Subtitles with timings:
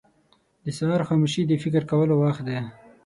[0.63, 2.59] •د سهار خاموشي د فکر کولو وخت دی.